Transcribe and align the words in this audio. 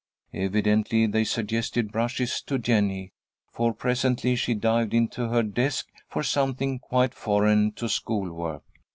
Evidently 0.33 1.05
they 1.05 1.23
suggested 1.23 1.91
brushes 1.91 2.41
to 2.41 2.57
Jennie, 2.57 3.11
for 3.51 3.71
presently 3.71 4.35
she 4.35 4.55
dived 4.55 4.95
into 4.95 5.27
her 5.27 5.43
desk 5.43 5.89
for 6.09 6.23
something 6.23 6.79
quite 6.79 7.13
foreign 7.13 7.71
to 7.73 7.87
school 7.87 8.33
work. 8.33 8.63